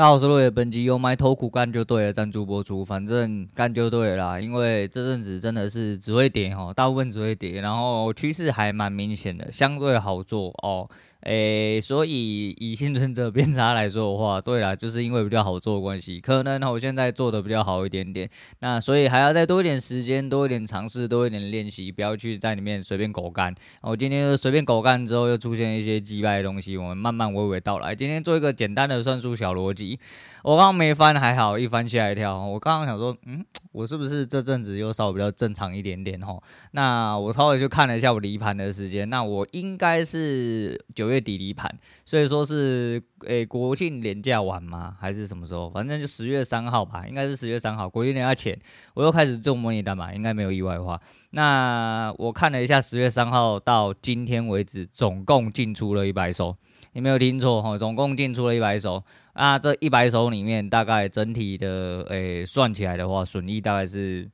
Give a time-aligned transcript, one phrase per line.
[0.00, 4.40] 大家好，我是落叶，本集有埋头苦干就对了，赞助播出，反正干就对了。
[4.40, 10.88] 因为这阵子真的是只会跌哦，大部分只会跌，然后趋势还蛮明显的，相对好做哦。
[11.22, 18.26] 诶，所以以幸存者偏差来说的话，对啦，就是因为比较好做关系，可能我现在做的比较好一点点，
[18.60, 23.54] 那所以还要再多一点时间，多一点尝试，多一点练习，不要去在里面随便狗干。
[23.82, 27.94] 我今天随便狗干之后，又出现一些击败的东西，我们慢慢娓娓道来。
[27.94, 30.00] 今天做一个简单的算术小逻辑，
[30.42, 32.42] 我刚刚没翻还好，一翻吓一跳。
[32.46, 36.40] 我刚刚想说，嗯，我是不是这阵子又稍微比较正常一点点齁？
[36.70, 41.09] 那我稍微就看了一下我离盘的时间，那我应该是九。
[41.10, 41.72] 月底离盘，
[42.04, 44.96] 所以说是诶、欸、国庆连假晚吗？
[44.98, 45.68] 还是什么时候？
[45.68, 47.88] 反正就十月三号吧，应该是十月三号。
[47.88, 48.58] 国庆连假前，
[48.94, 51.00] 我又开始做模拟单嘛，应该没有意外的话。
[51.30, 56.56] 那我看了一下，十月三号到今天为止，总共进出了一百手，
[56.92, 59.04] 你没有听错哈，总共进出了一百手。
[59.34, 64.28] 那这一百手里面，大概整体的诶、算起来的话，损益大概是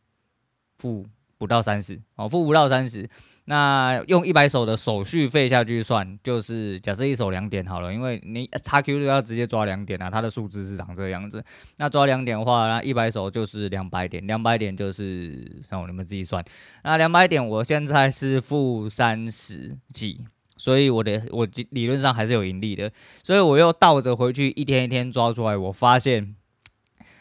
[0.78, 1.06] 负
[1.38, 3.08] 不到三十哦，负不到三十。
[3.48, 11.44] 那用一百手的手续费下去算，就是假设一手两点好了，因为你 XQ 就要直接抓两点啊，它的数字是长这个样子。
[11.76, 16.44] 那抓两点的话，那一百手就是两百点，两百点就是让我你们自己算。
[16.82, 20.24] 那两百点我现在是负三十几，
[20.56, 22.90] 所以我的我理论上还是有盈利的，
[23.22, 26.34] 所以我又倒着回去一天一天抓出来，我发现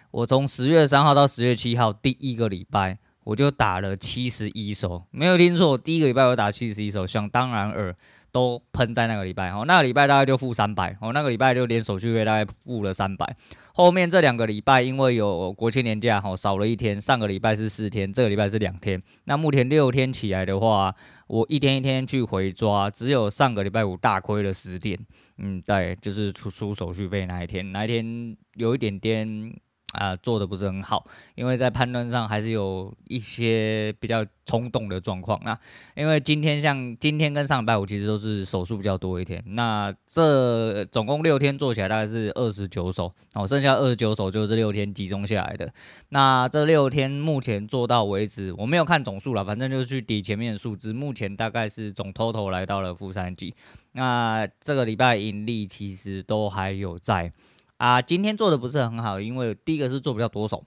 [0.09, 2.98] 我从十月三号到十月七号第一个礼拜。
[3.26, 7.94] 我就打了七十一手，没有听错，第一个礼拜我打七十一手，想当然尔
[8.31, 13.36] 都喷在那个礼拜哦，那个礼拜大概就负三百哦，那个礼拜就连手续费大概付了三百。
[13.73, 20.94] 后面这两个礼拜因为有国庆年假哦，少了一天，上个礼拜是四天，这个礼拜是两天，那目前六天起来的话，
[21.28, 25.00] 我一天一天去回抓，只有上个礼拜五大亏了十点，
[25.40, 29.52] 嗯，对，就是出出手续费那一天，那一天有一点点。
[29.96, 35.40] 啊、做的不是很好，因为在判断上还是有一些比较冲动的状况。
[35.44, 35.58] 那
[35.96, 45.74] 因为今天像今天跟上礼拜五其实都是手术比较多一天，那这总共六天做起来大概是二十九手，哦，剩下二十九手就是这六天集中下来的。
[46.09, 53.56] 那这六天目前做到为止，我没有看总数了，反正就是去抵前面的数字，目前大概是总 total 来到了负三几。
[53.94, 57.31] 那这个礼拜盈利其实都还有在。
[57.78, 60.66] 啊，今天做的不是很好，因为第一个是做比较多手，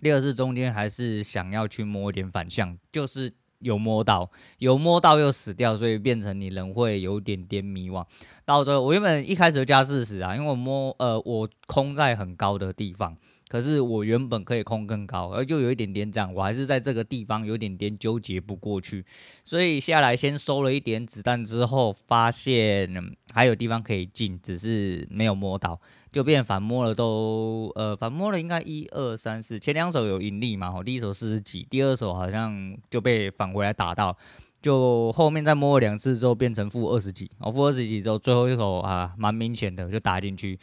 [0.00, 8.06] 第二是中间还是想要去摸一点反向，就是有摸到，有摸到又死掉，所以变成你人会有点点迷惘。
[8.46, 13.16] 到最后，我原本一开始就加四十啊，因为我摸呃我空在很高的地方。
[13.50, 19.04] 可是我原本可以空更高，而就有一点点这样，我还是在这个地方有点点纠结不过去，
[19.44, 22.88] 所以下来先收了一点子弹之后，发现
[23.32, 25.80] 还有地方可以进，只是没有摸到，
[26.12, 34.16] 就变反摸了都呃反摸了应该一二三四，前两手有盈利嘛，第一手四十几，第二手好像就被返回来打到，
[34.62, 40.56] 就后面再摸了两次之后变成负二十几，哦负二十几之后最后一口啊蛮明显的就打进去。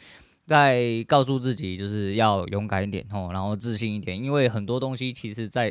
[0.48, 5.70] 在告诉自己就是要勇敢一点哦，然后自信一点，因为很多东西其实在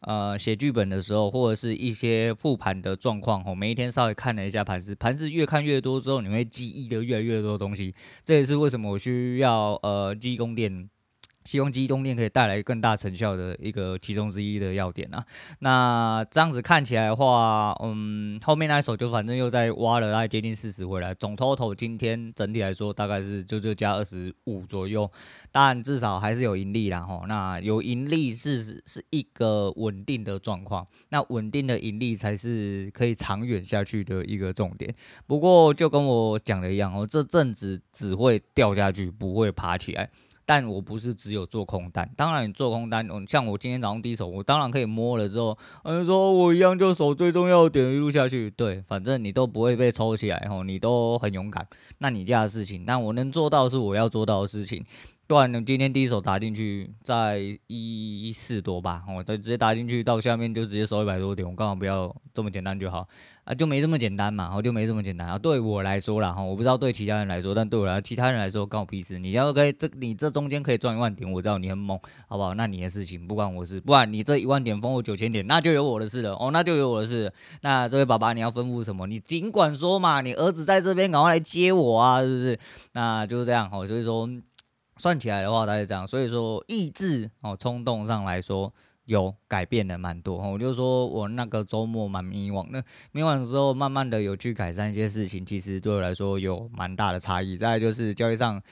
[0.00, 10.90] 呃写剧本的时候，或者是一些复盘的状况吼，每一天稍微看了一下盘子，盘子越看越多之后，你会记忆的越来越多东西，这也是为什么我需要呃记忆宫殿。
[11.44, 15.24] 希望机动电可以带来更大成效的一个其中之一的要点啊。
[15.60, 25.10] 那这样子看起来的话，嗯，后面那一手就反正又在挖了大概接近四十回来，总 total 今天整体来说大概是就就加二十五左右，
[25.50, 27.24] 但至少还是有盈利啦吼。
[27.26, 34.94] 那有盈利是是一个稳定的状况，那稳定的盈利才是可以长远下去的一个重点。
[35.26, 40.08] 不过就跟我讲的一样哦，这阵子只会掉下去，不会爬起来。
[40.44, 51.66] 但我不是只有做空单，当然你做空单，像我今天早上第一手，我当然可以摸了之后，嗯，说我一样就守最重要的点一路下去，对，反正你都不会被抽起来吼，你都很勇敢，
[51.98, 54.84] 那你家的事情，那我能做到是我要做到的事情。
[55.32, 63.08] 不然呢，今天第一手打进去在一四多吧，我再直接打进去到下面就直接收一百多点，我刚好不要这么简单就好
[63.44, 65.38] 啊，就没这么简单嘛，我就没这么简单啊。
[65.38, 69.18] 对我来说啦，哈，我不知道对其他人来说，但对我来，其他人来说关我屁事。
[69.18, 71.98] 你要可以这你这中间可以赚一万点，我知道你很猛，
[72.28, 72.52] 好不好？
[72.52, 77.32] 那你的事情不关我事，不然你这一万点封我九千点，那就有我的事了哦，那就有我的事。
[77.62, 79.06] 那这位爸爸你要吩咐什么？
[79.06, 82.58] 你尽管说嘛，你儿子在这边，赶快来接我啊，是不是？
[82.92, 84.28] 那就是这样哈，所以说。
[85.02, 88.72] 算起来的话，大概是这样，所以说意志哦，冲动上来说
[89.06, 90.38] 有改变的蛮多。
[90.38, 97.56] 我就说我那个周末蛮迷惘那，迷惘的时候慢慢的有去改善一些事情，其实对我来说有蛮大的差异。
[97.56, 98.62] 再來就是交易上。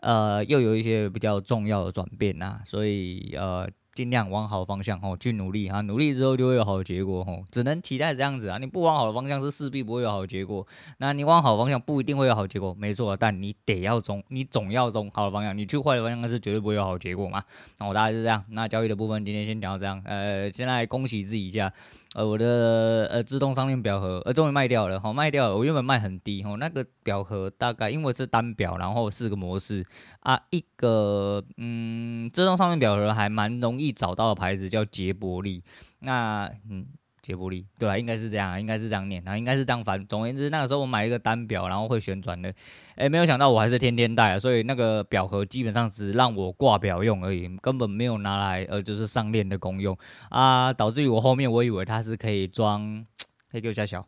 [0.00, 3.68] 呃，又有一些比较重要的转变呐，所以呃。
[3.96, 8.58] 尽量往好方向哦去努力哈，努力之后就会有好的结果哦，只能期待这样子啊。
[8.58, 10.66] 你不往好的方向是势必不会有好的结果。
[10.98, 15.56] 那你往好方向不一定会有好结果，没错，但你得要中，你总要中好的方向。
[15.56, 17.42] 你去坏的方向那是绝对不会有好结果嘛。
[17.78, 18.44] 那我大概是这样。
[18.50, 20.02] 那交易的部分今天先讲到这样。
[20.04, 21.72] 呃，现在恭喜自己一下。
[22.14, 25.56] 呃，我的呃自动上链表盒呃终于卖掉了，好卖掉了。
[25.56, 29.84] 我原本卖很低哦，那个表盒大概因为是单表，然后四个模式
[30.20, 35.62] 啊，一个嗯自动上链表盒还蛮容易找到的牌子叫杰伯利，
[36.00, 36.86] 那嗯。
[37.22, 40.06] 杰伯利，对啊，应该是这样，应该是这样念，然后应该是这样翻。
[40.06, 42.54] 总而言之，那个时候我买一个单表，然后会旋转的，
[42.94, 49.98] 哎，没有想到我还是天天戴啊，所以那个表盒基本上只让我挂表用而已，根本没有拿来呃就是上链的功用
[50.28, 53.04] 啊，导致于我后面我以为它是可以装，
[53.50, 54.06] 可以给我加小。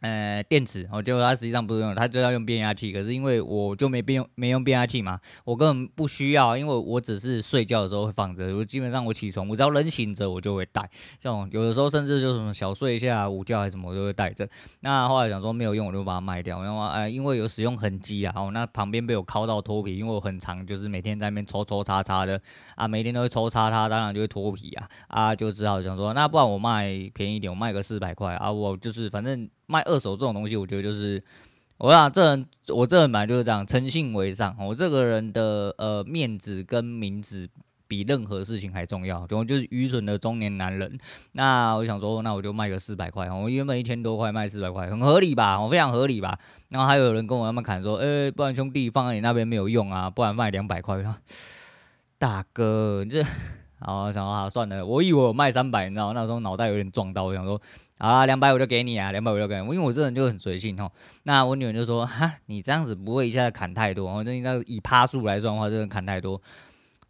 [0.00, 2.92] 呃，电池，哦，结果它实际上不是用，它就要用变压器。
[2.92, 8.54] 可是因为我就没变用，没用变压器嘛，我根本不需要，因为我只是睡觉的时候会放着。
[8.54, 10.82] 我基本上我起床，我只要人醒着，我就会带。
[11.18, 14.46] 这种有的时候甚至就什么小睡一下、午觉还是什么，我就会带着。
[14.80, 16.62] 那后来想说没有用，我就把它卖掉。
[16.62, 22.38] 然后哎，因为有使用痕迹啊，哦，那旁边被我敲到脱皮，因为我很长，就是每天在那边抽抽插插的
[22.74, 29.48] 啊，每天都会抽插它，当然就会脱皮啊啊，就只好想说，那不然我卖便宜点，我卖个四百块啊，我就是反正。
[29.66, 31.22] 卖二手这种东西，我觉得就是
[31.78, 34.56] 我想这人，我这人本来就是这样，诚信为上。
[34.58, 37.48] 我这个人的呃面子跟名字
[37.86, 39.26] 比任何事情还重要。
[39.26, 40.98] 就就是愚蠢的中年男人。
[41.32, 43.30] 那我想说，那我就卖个四百块。
[43.30, 45.60] 我原本一千多块卖四百块，很合理吧？
[45.60, 46.38] 我非常合理吧？
[46.70, 51.04] 然后还有人跟我那么砍说，哎、不然兄弟放在你那边没有用啊，不然卖两百块。
[52.16, 53.22] 大哥，你这，
[53.86, 57.60] 然后想说啊，算了，我以为我卖三百，你知道，那时候脑袋有点撞到，我想说。
[57.96, 60.90] 好啦，两百我就给你啊，两百我就给你，因为我这人就很随性哦。
[61.22, 66.38] 那我女儿就说：“哈，你这样子不会一下子砍太多，我这应该以趴数来算的话，真的砍太多，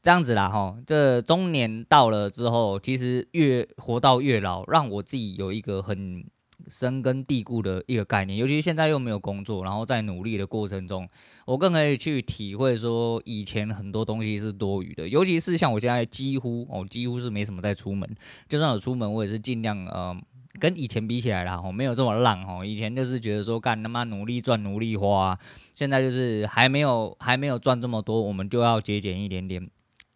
[0.02, 0.76] 这样子啦哈。
[0.86, 6.22] 这中年到了之后，其实越活到越老，让我自己有一个很
[6.68, 8.38] 深根蒂固的一个概念。
[8.38, 11.08] 尤其现在又没有工作，然后在努力的过程中，
[11.46, 15.08] 我更可以去体会说，以前很多东西是多余的。
[15.08, 18.08] 尤其是像我现在几乎哦，几乎是没什么在出门，
[18.48, 20.16] 就算有出门，我也是尽量呃。”
[20.60, 22.64] 跟以前比起来啦，吼，没有这么浪哦。
[22.64, 25.36] 以前就是觉得说，干他妈努力赚努力花，
[25.74, 29.68] 现在就是还没有还没有赚这么多，我们就要节俭一点点。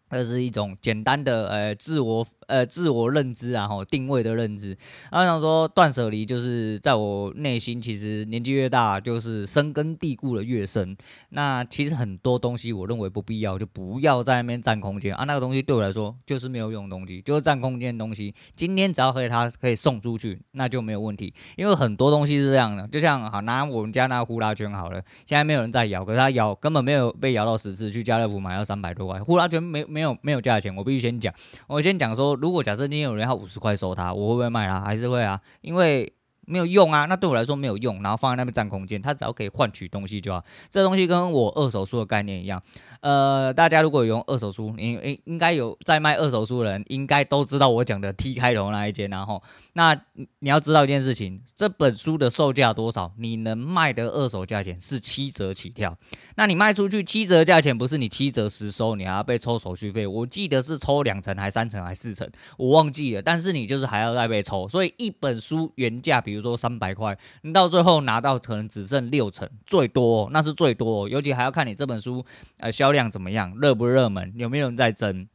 [0.09, 4.77] 这是一种简单的呃自我呃自我认知啊，吼，定位的认知。
[5.11, 10.97] 然后想说断舍离，就是在我内心，其实年纪越大，就是深根蒂固的越深。
[11.29, 15.23] 那其实很多东西，我认为不必要，就不要在那边占空间啊。
[15.25, 18.33] 那个东西对我来说就是没有用的东西，就是占空间的东西。
[18.55, 21.33] 今天只要可以它可以送出去，那就没有问题。
[21.57, 29.85] 因为很多东西是这样的，就像好拿我们家那个呼啦圈好了，现在没有人在摇，可是它摇根本没有被摇到十次，去家乐福买要三百多块，呼啦圈没。
[29.89, 31.33] 没有没有价钱，我必须先讲。
[31.65, 34.79] 我先讲说，如果假设今天有人要五十块收它，我会不会卖它？
[34.81, 36.11] 还是会啊，因为
[36.49, 37.05] 没有用啊。
[37.05, 40.43] 那对我来说没有用，然后放在那边占空间，它只要可以换取东西就好。
[40.69, 42.61] 这东西跟我二手书的概念一样。
[43.01, 49.09] 呃，大家如果有用二手书，你应应该有在卖二手书的人，应该都知道我讲的 T 开头那一间。
[49.09, 49.41] 然后，
[49.73, 49.95] 那
[50.39, 53.11] 你要知道一件事情，这本书的售价多少？
[53.17, 55.95] 你能卖的二手价钱是七折起跳。
[56.35, 60.07] 那你卖出去七折价钱，不是你七折实收，你还要被抽手续费。
[60.07, 63.21] 我记得是抽两成，还三成，还四成，我忘记了。
[63.21, 71.07] 但是你就是还要再被抽，所以一本书原价，比如如说三百块，你到最后拿到可能只剩六成，最多那是最多。
[71.07, 72.25] 尤其还要看你这本书
[72.57, 72.89] 呃销。
[72.89, 73.55] 量怎么样？
[73.59, 74.33] 热不热门？
[74.35, 75.27] 有没有人在争？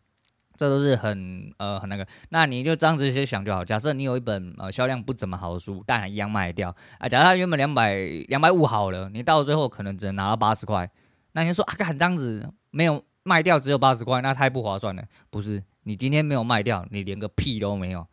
[0.56, 2.04] 这都是很呃很那个。
[2.30, 3.64] 那你就这样子先想就好。
[3.64, 7.08] 假设你有一本呃销量不怎么好的书，但还一样卖掉啊。
[7.08, 7.94] 假设它原本两百
[8.26, 10.90] 两百五好了，你到最后可能只能拿到八十块。
[11.30, 15.04] 那你就说啊，干这样子没有卖掉，只有八十块，那太不划算了。
[15.30, 18.04] 不是，你今天没有卖掉，你连个屁都没有。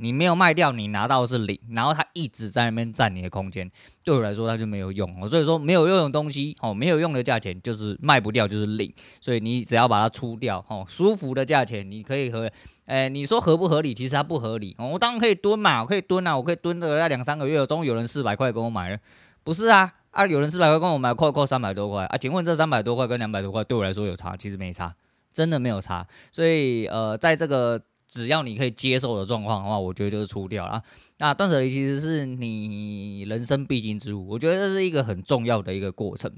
[0.00, 3.70] 你没有卖掉，你拿到的是零，然后它一直在那边占你的空间，
[4.02, 5.28] 对我来说它就没有用哦。
[5.28, 12.50] 所以说没有用的东西哦，没有用的价钱就是卖不掉就是零，所以你只要把它出掉哦，舒服的价钱你可以和，
[12.86, 13.92] 诶，你说合不合理？
[13.92, 14.88] 其实它不合理哦。
[14.88, 18.98] 我当然可以蹲嘛，我可以蹲啊，我可以蹲个那两三个月，终于有人四百块跟我买了，
[19.44, 24.34] 不是啊啊，有人四百块跟我买，扣扣三百多块啊，请问这三百多块跟两百多块对我来说有差？
[24.36, 24.94] 其实没差，
[25.32, 26.06] 真的没有差。
[26.32, 27.80] 所以呃，在这个。
[28.10, 30.82] 只要你可以接受的状况的话，我觉得就是出掉了。
[31.18, 36.30] 那断舍离其实是你人生必经之路，我觉得这是一个很重要的一个过程，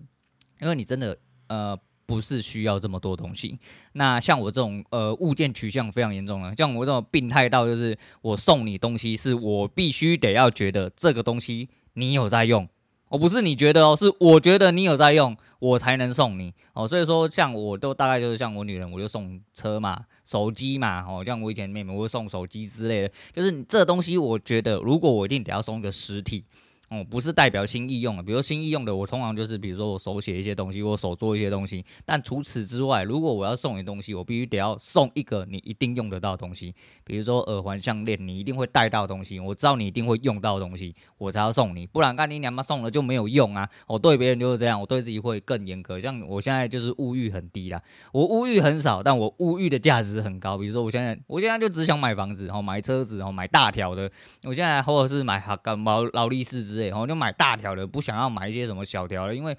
[0.61, 1.17] 因为你真的
[1.49, 3.59] 呃不是需要这么多东西。
[3.95, 12.69] 那像我这种呃物件取向非常严重了，像我这种病态到就是我送你东西，是我必须得要觉得这个东西你有在用。
[13.13, 16.89] 哦，不是你觉得哦，是我觉得你有在用，我才能送你哦。
[16.89, 23.11] 所以说，像我都大概就是像我女人，我就送车嘛、手机嘛，哦，像我以前妹妹，我会送手机之类的。
[23.35, 26.43] 就是这东西，我觉得如果我一定得要送一个实体。
[26.93, 31.83] 哦，不是代表心意用的，比如心意用的，我通常就是比如说我手写一些东西，我手做一些东西。
[32.05, 41.87] 但除此之外，如果我要送你东西，我必须得要送一个你一定用得到的东西，比如说耳环、项链，你一定会戴到的东西，我知道你一定会用到的东西，我才要送你。
[41.87, 43.67] 不然干你娘妈送了就没有用啊！
[43.87, 45.99] 我对别人就是这样，我对自己会更严格。
[45.99, 47.83] 像我现在就是物欲很低啦，
[48.13, 50.59] 我物欲很少，但我物欲的价值很高。
[50.59, 54.11] 比如说我现在，我现在就只想买房子，然后买车子，然后买大条的。
[54.43, 59.57] 我现在或者是买哈干劳劳力士之类，然后就买大条的，不想要买一些什么小条的，因为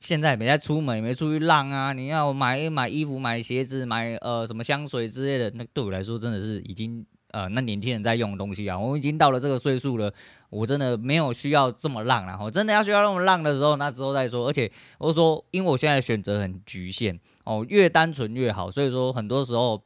[0.00, 1.92] 现在没在出门，没出去浪啊。
[1.92, 8.78] 你要买买衣服、买鞋子、买呃什么香水之类的，那对我来说真的是已经呃那年轻人在用的东西啊。
[8.78, 10.12] 我已经到了这个岁数了，
[10.50, 12.38] 我真的没有需要这么浪了。
[12.42, 14.48] 我真的要需要那么浪的时候，那之后再说。
[14.48, 18.70] 而且我说，因为我现在选择很局限哦，越单纯越好。
[18.70, 19.80] 所以说，很多时候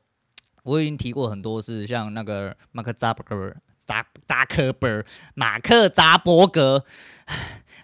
[0.63, 3.55] 我已经提过很多次，像那个马克扎克
[3.91, 5.05] 扎扎克伯，
[5.35, 6.85] 马克扎伯格。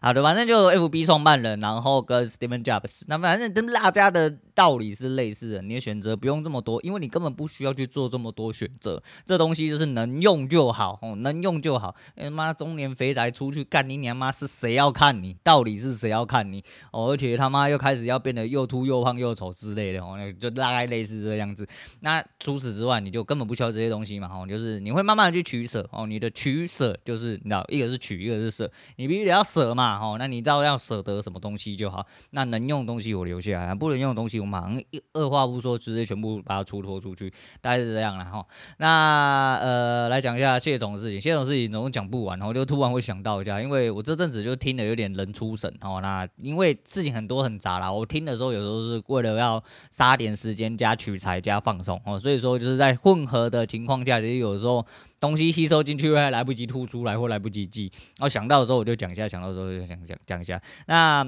[0.01, 5.63] 好的，反正就 FB 创办人，然后跟 Steven Jobs，那反正跟大家的道理是类似的。
[5.63, 9.03] 你的选择不用这么多，因为你根本不需要去做这么多选择。
[9.25, 11.95] 这东西就是能用就好，哦，能用就好。
[12.15, 15.37] 哎妈，中年肥宅出去干你娘妈，是谁要看你？
[15.43, 16.63] 到底是谁要看你？
[16.93, 21.67] 哦，而且他妈又开始要变得又秃又胖又丑之类的，哦，就大概类似这样子。
[22.01, 29.99] 那除此之外，你就根本不需要这些东西嘛，哦，就是你会慢慢的去取舍，哦，你的取舍就是你知道，一个是取，一个是舍，你必须得要舍嘛。
[30.01, 32.05] 哦，那你知道要舍得什么东西就好。
[32.31, 37.31] 那能用的东西我留下来，不能用的东西我马上一二话不说，直接全部把它出脱出去，
[37.61, 38.45] 大概是这样了哈。
[38.79, 41.21] 那呃，来讲一下谢总的事情。
[41.21, 46.01] 谢总事情总讲不完，然后就突然会想到一下，因为我这阵子就听得有点人出神哦。
[46.01, 54.87] 那因为事情很多很杂啦，我听的时候有时候是为了要杀点时间加取材加放松哦，所以说就是在混合的情况下，其实有时候。
[55.21, 57.91] 东西吸收进去还来不及吐出来，或来不及记。
[58.17, 60.61] 然后想到的时候我就讲一下，想到的时候就讲讲讲一下。
[60.87, 61.27] 那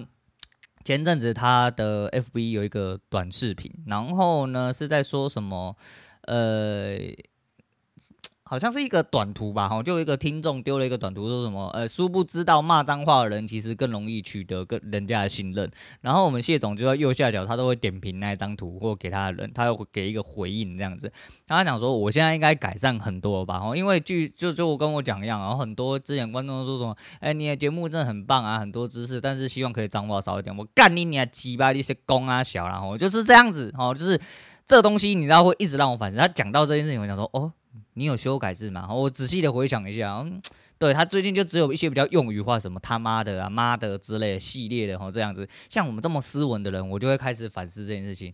[0.84, 5.76] 前阵子他的 FB 有一个短视频，然后呢是在说什么？
[6.22, 6.96] 呃。
[8.48, 15.70] 好像是一个短图吧，哈，就一个听众丢了一个短图，说什么，呃，殊不知道骂脏话的人其实更容易取得跟人家的信任。
[16.00, 21.12] 然后我们谢总就在右下角，他都会点评那一张图，或给他的人，他又会给一个回应这样子。
[21.46, 30.56] 他讲说，我现在应该改善很多吧，哈，因为据就就跟我讲一样，然后很多之前观众说什么，哎，你的节目真的很棒啊，很多知识，但是希望可以脏话少一点。
[30.56, 34.18] 我干你你啊鸡巴一些公啊小，然后就是这样子，哦，就是
[34.66, 36.18] 这东西你知道会一直让我反思。
[36.18, 37.52] 他讲到这件事情，我想说，哦。
[37.98, 38.88] 你有修改是吗？
[38.94, 40.40] 我仔细的回想一下，嗯，
[40.78, 45.46] 对，他最近就只有一些比较用语化，什么他妈的啊、妈的之类的系列的哈，这样子。
[45.68, 48.32] 像我们这么斯文的人，我就会开始反思这件事情。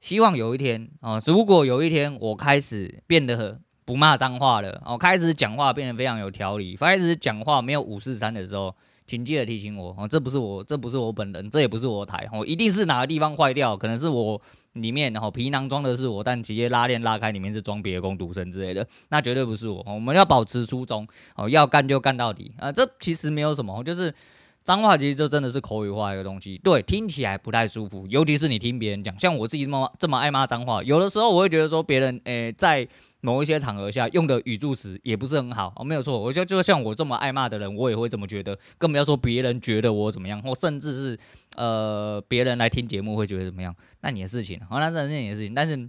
[0.00, 8.76] 希望有一天啊，如果有一天我开始变得不骂脏话了，哦，开始讲话变得非常有条理，开始讲话没有五四三的时候，
[9.06, 14.38] 请记得提醒我哦，这不是我，这不是我本人，这也不是我台，哦，一定是哪个地方坏掉，可能是我。
[14.74, 19.82] 里面然后皮囊装的是我，但直接拉链拉开，里面是装别的工读生之类的，那绝对不是我。
[19.86, 22.70] 我们要保持初衷，哦，要干就干到底啊！
[22.70, 24.14] 这其实没有什么，就是
[24.62, 32.86] 脏话，其实就真的是口语化一个东西，对，听起来不太舒服，尤其是你听别人讲，像我自己这么这么爱骂脏话，有的时候我会觉得说别人诶、在。
[33.24, 41.18] 某一些场合下用的语助词也不是很好哦，没有错，我就就像我这么爱骂的人，我也会这么觉得，更不要说别人觉得我怎么样，或甚至是
[41.56, 45.54] 呃别人来听节目会觉得怎么样，那你的事情，好，那这是你的事情。
[45.54, 45.88] 但是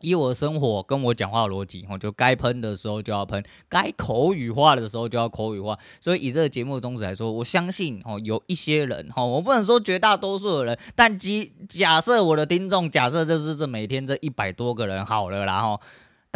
[0.00, 5.76] 以我的生活跟我讲话逻辑，我就该喷的时候就要喷，该口语化的时候就要口语化。
[6.00, 15.80] 所以以这个节目的宗旨来说，我相信哦，有一些人哈，我不能说绝大多数的人，但即假设我的听众，假设就是这每天这一百多个人好了，然后。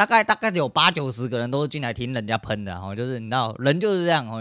[0.01, 4.39] 大概大概有八九十个人都进来听人家喷的，哈，就是你知道，人就是这样，哈。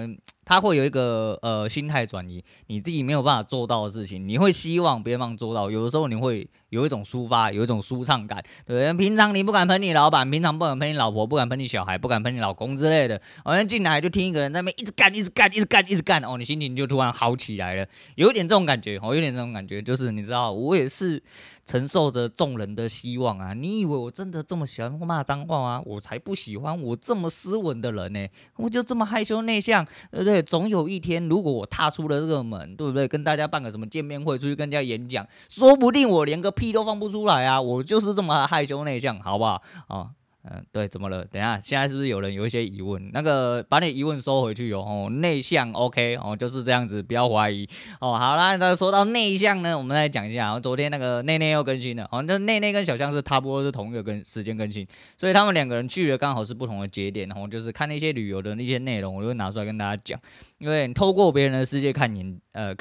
[0.50, 5.70] 他会有一个呃心态转移，你自己没有办法做到的事情，你会希望别人帮做到。
[5.70, 8.92] 有的时候你会有一种抒发，有一种舒畅感，对？
[8.96, 13.22] 平常你不敢喷你老板，平常不敢喷你老婆，不敢喷你小孩，不敢喷你老公之类的。
[13.46, 21.22] 好像进来就听一个人在那边一直干，一直干，一直干，一直干，哦，你心情就突然好起来了，有点这种感觉，哦，有点这种感觉，就是你知道，我也是
[21.64, 23.54] 承受着众人的希望啊。
[23.54, 25.84] 你以为我真的这么喜欢骂脏话吗？
[25.86, 30.39] 我才不喜欢我这么斯文的人呢，我就这么害羞内向，对不对？
[30.42, 33.08] 总有一天，如果我踏出了这个门，对不对？
[33.08, 37.62] 跟大家办个什么见面会，出去跟人家演讲，说不定我连个屁都放不出来啊！
[37.62, 39.62] 我就是这么害羞内向，好不好？
[39.88, 40.10] 啊，
[40.44, 41.26] 嗯，对，怎么了？
[41.26, 43.12] 等一下，现在是不是有人有一些疑问？
[43.12, 44.80] 那个把你疑问收回去哟。
[44.82, 47.68] 哦，内向 OK 哦，就是这样子，不要怀疑
[48.00, 48.18] 哦。
[48.18, 50.58] 好啦，那说到内向呢，我们来讲一下。
[50.58, 57.28] 昨天那个内内又更新了，哦，那内内跟小象是差不多是同一个更时间更新，所以他们两个人去的刚好是不同的节点。
[57.28, 60.18] 然后就是看那些旅游的那些内容，我就会拿出来跟大家讲，
[60.60, 62.74] 因为你透过别人的世界看你，呃。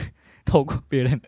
[0.49, 1.21] 透过别人，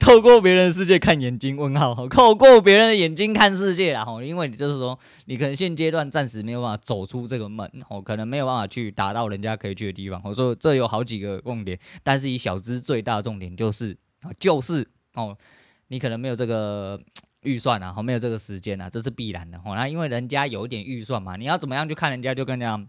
[0.00, 10.18] 透过别人的世界看眼睛，问号， 透过别人的眼睛看世界啦，吼，因为你就是说，你可能现阶段暂时没有办法走出这个门，吼，可能没有办法去达到人家可以去的地方。
[10.24, 13.94] 我说这有好几个重点，但是以小资最大的重点就是，
[14.40, 15.36] 就是哦，
[15.88, 16.98] 你可能没有这个
[17.42, 22.88] 预算啊，没有这个时间啊，这是必然的，吼，那因为人家有一点预算嘛，你要怎么样去看人家，就跟这样。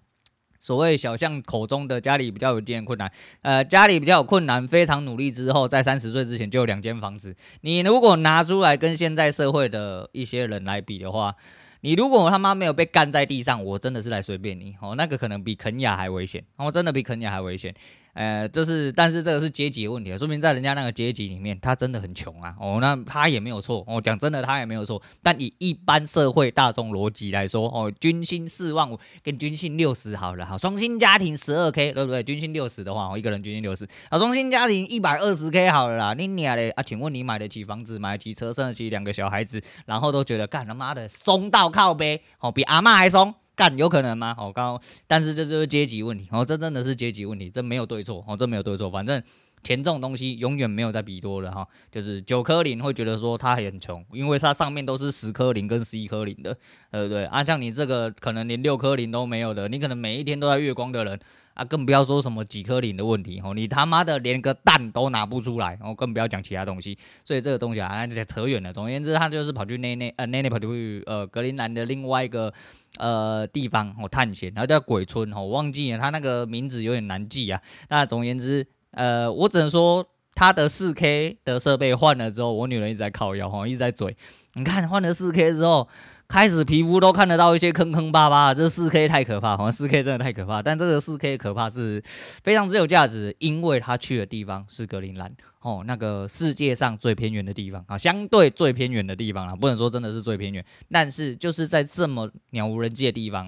[0.63, 7.35] 所谓小象口中的家里比较有点困难，呃，家里比较有困难，非常努力之后，在三十岁之前就有两间房子。
[7.59, 11.35] 你如果拿出来跟现在社会的一些人来比的话，
[11.81, 17.75] 你如果他妈没有被干在地上，我真的是来随便你哦，那个可能比肯亚还危险，哦，真的比肯亚还危险。
[18.13, 22.55] 呃，这是，但是这个是阶级问题，说明在人家那个阶级里面，他真的很穷啊。
[22.59, 23.83] 哦，那他也没有错。
[23.87, 25.01] 哦，讲真的，他也没有错。
[25.21, 32.21] 但以一般社会大众逻辑来说，哦，军薪四万五跟军薪六十好了，哈，双薪家庭十二 K，对不对？
[32.21, 36.13] 军薪六十的话，我一个人军薪六十，啊，双薪家庭一百二十 K 好了啦。
[36.13, 36.83] 你娘嘞啊？
[36.83, 43.33] 请问你买得起房子，买得起车，生得起两个小孩子，然后都觉得干他妈的松到靠背，哦，比阿嬷还松。
[43.55, 44.33] 干有可能吗？
[44.35, 49.21] 好高，但是这就是阶级问题哦，这真的是阶级问题，这没有对错哦，这没有对错，反正
[49.63, 56.57] 钱这种东西永远没有在比多了哈，就是九颗零会觉得说他很穷，因为他上面都是十颗零跟十一颗零的，
[56.91, 57.25] 对不对？
[57.25, 61.19] 啊，像你这个可能连六颗零都没有的，你可能每一天都在月光的人。
[61.53, 66.97] 啊，更不要说什么几颗零的问题哦，你他妈的连个蛋都拿不出来，哦，更不要讲其他东西。
[67.23, 68.73] 所以这个东西啊，那就扯远了。
[68.73, 72.51] 总而言之，他就是跑去内内呃内内跑去呃格陵兰的另外一个
[72.97, 77.61] 呃地方哦探险，然后叫鬼村哦，我忘记了他那个名字有点难记啊。
[77.89, 84.17] 那总而言之，呃，我只能说他的四 K 的设备换了之后，我女人一直在靠腰哈，一直在嘴。
[84.53, 85.87] 你看换了四 K 之后。
[86.33, 90.63] 开始皮肤都看得到一些坑坑巴巴，这四 K 太可怕，好像四 K 真的太可怕。
[90.63, 92.01] 但这个四 K 可怕是
[92.43, 103.47] 非常之有价值，因为他去的地方是格陵兰哦，那个世界上最偏远的地方啊，相对最偏远的地方啦，不能说真的是最偏远，但是就是在这么鸟无人迹的地方，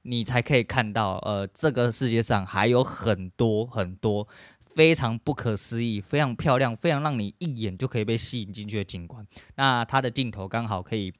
[0.00, 4.26] 你才可以看到，呃，这个世界上还有很多很多
[4.74, 9.26] 非常不可思议、非常漂亮、非常让你一眼就可以被吸引进去的景观。
[9.56, 11.12] 那它的镜头刚好可以。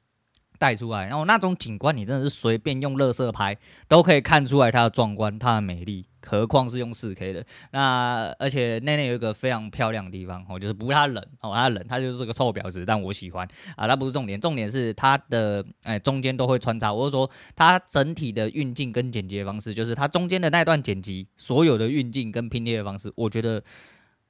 [0.64, 3.54] 带出来，然后那种景观，你真的是随便用乐色拍
[3.86, 7.44] 都可以看出来它的壮观、它的美丽，何况是用四 K 的。
[7.72, 13.46] 那而且内内有一个非常漂亮的地方，哦，就是不是它冷，哦，它冷，它就是个臭婊子，但我喜欢
[13.76, 23.62] 啊，它不是重点，重点是它的哎中间都会穿插，我是说它整体的运镜跟剪辑方式，就是它中间的那段剪辑，所有的运镜跟拼贴的方式，我觉得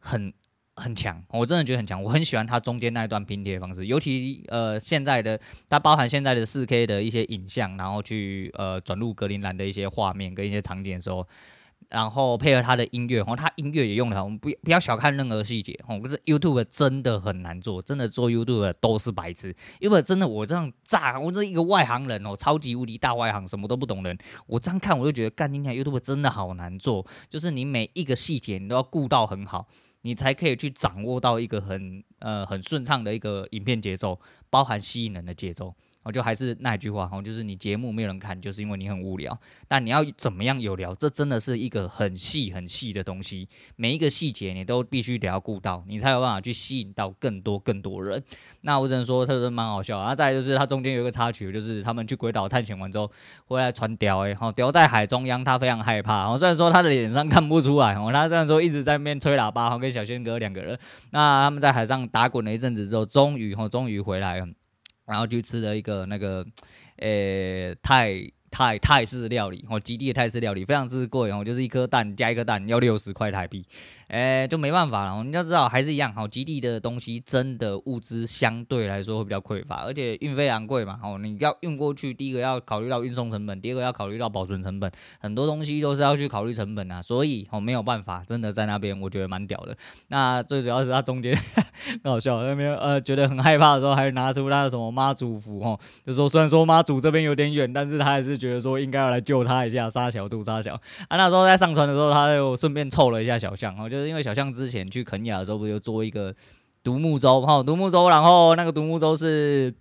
[0.00, 0.34] 很。
[0.76, 11.24] 很强，我真的觉得很强，我很喜欢它中间那一段拼贴的方式，尤其呃现在的它包含现在的四 K 的一些影像，然后去呃转入格陵兰的一些画面跟一些场景的时候，
[11.90, 29.68] 然后配合它的音乐，然后它音乐也用了，我们不不要小看任何细节，哦，可是 YouTube 真的很难做，真的做 YouTube 都是白痴，因为真的我这样炸，我这一个外行人哦，超级无敌大外行，什么都不懂人，我这样看我就觉得干，今天 YouTube 真的好难做，就是你每一个细节你都要顾到很好。
[30.04, 35.74] 你才可以去掌握到一个很呃很顺畅的一个影片节奏，包含吸引人的节奏。
[36.04, 39.36] 我就还是那一句话哈，就是你节目没有人看，就是因为你很无聊。
[39.66, 48.22] 但你要怎么样有聊，这真的是一个很细很细的东西，每一个细节你都必须得要顾到，你才有办法去吸引到更多更多人。
[48.60, 49.98] 那我只能说，特别蛮好笑。
[49.98, 53.10] 然后再就是它中间有一个插曲，就是他们去鬼岛探险完之后
[53.46, 56.18] 回来传屌诶，好屌在海中央，他非常害怕。
[56.18, 60.78] 然后虽然说他的脸上看不出来哦，他虽然说一直在那边吹喇叭，跟小轩哥两个人，
[61.12, 64.46] 那他们在海上打滚了一阵子之后，终于哈终于回来了。
[65.06, 66.46] 然后就吃了一个那个，
[66.96, 73.66] 呃，泰泰泰式料理，哦，基地的泰式料理非常之贵哦，就是一颗蛋加一颗蛋要六十块台币。
[74.14, 75.24] 哎，就没办法了。
[75.24, 81.00] 你要知道，还是一样，好，基地的东西真的物资相对来说会比较匮乏，而且运费昂贵嘛。
[81.02, 87.02] 哦，你要运过去，第一个要考虑到运送成本，第二个要考虑到保存成本，很多东西都是要去考虑成本啊。
[87.02, 89.76] 所以，哦，没有办法，真的在那边，我觉得蛮屌的。
[90.06, 91.36] 那最主要是他中间
[92.04, 100.74] 搞笑，那边呃觉得很害怕的时候，还拿出他的什么妈祖符，哦，就说虽然说妈祖这边有点远，但是他还是觉得说应该要来救他一下，杀小度杀小。
[101.08, 104.03] 啊，那时候在上船的时候，他又顺便凑了一下小象，哦，就是。
[104.06, 106.34] 因为小象之前去肯亚的时候，不就做一个
[106.82, 109.74] 独木舟，哈，独木舟，然后那个独木舟是。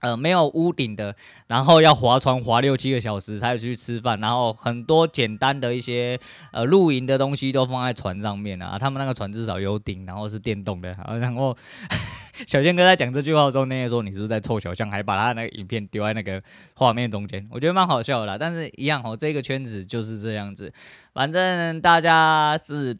[0.00, 6.20] 呃，没有屋顶的，然后要划船划六七个小时才有去吃饭，然后很多简单的一些
[6.52, 8.78] 呃露营的东西都放在船上面啊。
[8.78, 10.94] 他们那个船至少有顶，然后是电动的。
[11.18, 11.56] 然后
[12.46, 16.42] 小宪哥在讲这句话的时候，那些说你是不是在臭小象，还把他那个影片丢在那个
[16.74, 18.36] 画面中间，我觉得蛮好笑的啦。
[18.38, 20.70] 但是一样哦，这个圈子就是这样子，
[21.14, 22.94] 反正大家是。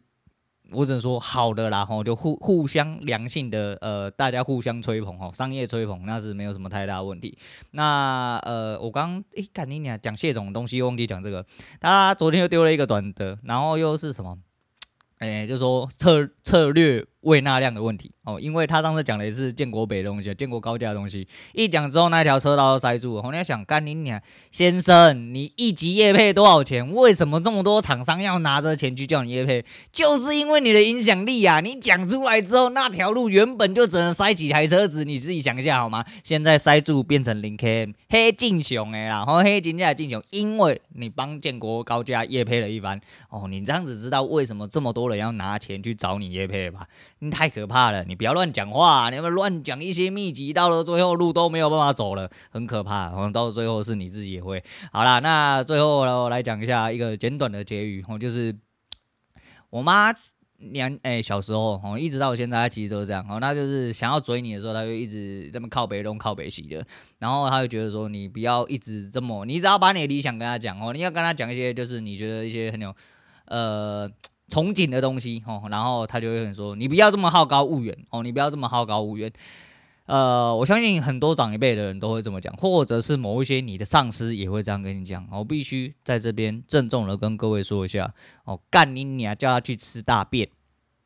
[0.71, 7.37] 我只能说好的啦，吼，就互互相良性的，呃，大家互相吹捧，吼，商业吹捧那是没有什么太大问题。
[7.71, 11.45] 那呃，我刚诶，看你俩讲谢总的东西，忘记讲这个。
[11.79, 14.37] 他昨天又丢了一个短的，然后又是什么？
[15.19, 17.05] 诶，就说策策略。
[17.25, 23.21] 胃纳量的问题哦，因为他上次讲的也是建国北的东西，建国高架的东西，一讲之后那条车道都塞住了。
[23.21, 26.93] 我在想，干你娘，先生，你一级业配多少钱？
[26.93, 29.65] 为什么这么多厂商要拿着钱去叫你业配？
[29.91, 31.59] 就是因为你的影响力啊！
[31.59, 36.05] 你讲出来之后，那条路原本就只能塞几台车子，你自己想一下好吗？
[36.23, 46.87] 现在塞住变成零 km，黑进雄哎啦，然后黑金价进雄，因为你帮建国高架业配了一番哦，你这样子知道为什么这么多人要拿钱去找你业配吧？
[47.29, 48.03] 太可怕了！
[48.03, 53.09] 你不要乱讲话，你要不要乱讲一些秘籍，到了最后路都没有办法走了，很可怕。
[53.09, 54.63] 可能到最后是你自己也会。
[54.91, 58.55] 好啦，那最后我来讲一下一个简短的结语，哦，就是
[59.69, 60.13] 我妈
[60.57, 63.39] 娘哎小时候哦，一直到现在，她其实都是这样哦。
[63.39, 66.85] 那就是想要追你的时候，她就一直这么靠北东靠北西的，
[67.19, 72.95] 然后她就觉得说，你不要一直这么，你只要把你的理想跟她讲哦，你要跟她讲一些就是你觉得一些很有
[73.45, 74.09] 呃。
[74.49, 79.31] 憧憬的东西哦，然后他就会很说：“你不要这么好高骛远哦，你不要这么好高骛远。”
[80.05, 85.27] 呃，我相信很多长一辈的人都会这么讲，或者是某一些你的上司也会这样跟你讲。
[85.31, 90.47] 我必须在这边郑重的跟各位说一下哦，干你娘，叫他去吃大便，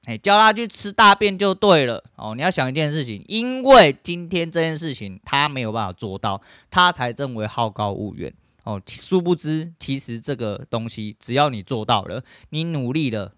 [0.03, 2.35] 哎，叫他去吃大便就对了哦。
[2.35, 8.33] 你要想一件事情，因为今天这件事情他没有办法做到，他才认为好高骛远。
[8.69, 13.33] 哦，殊不知，其实这个东西，只要你做到了，你努力了，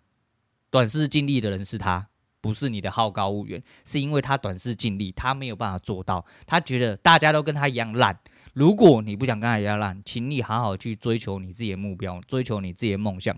[0.70, 2.10] 短视近利的人是他，
[2.42, 8.20] 不是你的好高骛远，是因为他短视近利，他没有办法做到，他觉得大家都跟他一样烂。
[8.54, 13.34] 如果你不想跟他一样烂，请你好好去追求你自己的目标，追求你自己的梦想，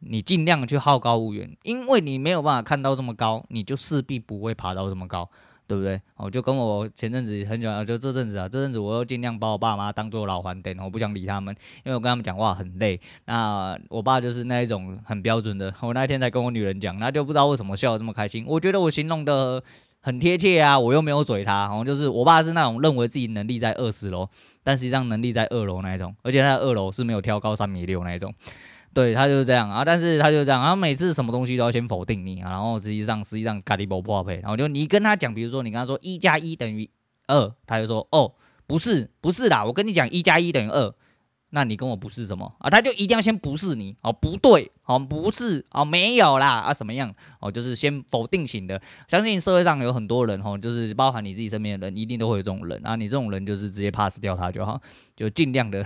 [0.00, 5.30] 你尽量去好高骛远，因为你没有办法看到这么高，你就势必不会爬到这么高。
[5.66, 6.00] 对不对？
[6.16, 13.00] 哦，就跟我前阵子很喜欢，就这阵子啊，这阵子我又尽量把我爸妈当做老还点，我不想理他们，因为我跟他们讲话很累。
[13.24, 18.44] 那我爸就是那一种很标准的，我那天才跟我女人讲，那就不知道为什么笑得这么开心。
[18.46, 19.62] 我觉得我形容的
[20.00, 24.28] 很贴切啊，我又没有嘴他，哦，就是我爸是那种认为自己能力在二十楼，
[24.62, 28.32] 但实际上能力在二楼那一种，而且他的二楼是没有挑高三米六那一种。
[28.96, 36.88] 对，他就是这样啊，但是他就是这样，然后每次什么东西都要先否定你啊，然后实际上实际上咖喱不破配，然后就你跟他讲，比如说你跟他说一加一等于
[37.26, 38.32] 二，他就说哦
[38.66, 40.94] 不是不是啦，我跟你讲一加一等于二，
[41.50, 42.70] 那你跟我不是什么啊？
[42.70, 47.52] 他就一定要先不是你哦，不对哦，不是哦，没有啦啊，什么样哦？
[47.52, 54.80] 就是先否定型的，相信社会上有很多人哦，就是包含你自己身边的人，一定都会有这种人啊，你这种人就是直接 pass 掉他就好，
[55.14, 55.84] 就尽量的。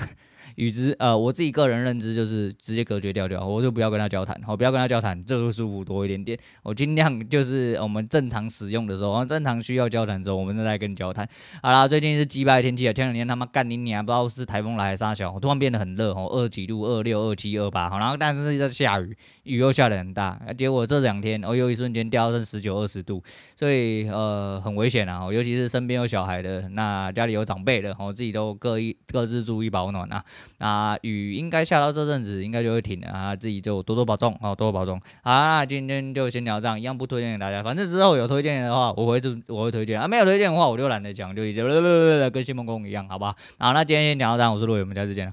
[0.56, 6.38] 与之呃，我自己个人认知就是直接隔绝掉掉，我就不要跟他交谈，我不要跟他交谈，这个舒服多一点点。
[6.62, 11.28] 我尽量就是我们正常使用的时候，正常需要交谈的时候，我们再来跟你交谈。
[11.62, 19.16] 好啦，最近是鸡掰天气啊，前两天他妈干你娘，不知道是台风来还是啥小，突然变得很热哦，二几度，二六、二七、二八，好，然后但是在下雨。
[19.44, 23.22] 雨又下得很大，结果这两天哦，又一瞬间掉到剩十九二十度，
[23.56, 30.24] 所以呃很危险啊，尤其是身边有小孩的，那家里有长辈的，哦自己都各一各自注意保暖啊。
[30.58, 35.00] 那雨应该下到这阵子应该就会停了啊，自己就多多保重哦，多多保重。
[35.22, 41.60] 好，那今天就先聊这样，一样不推荐给大家，反正之后有推荐的话，我会就我会推荐啊，没有推荐的话我就懒得讲，就一直
[42.30, 43.34] 跟谢孟恭一样，好吧？
[43.58, 45.32] 好，那今天先聊到这样，我是陆伟，我们下次见了。